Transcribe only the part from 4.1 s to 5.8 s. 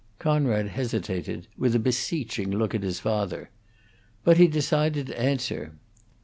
But he decided to answer.